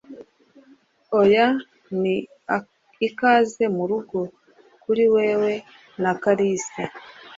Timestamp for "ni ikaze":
2.01-3.63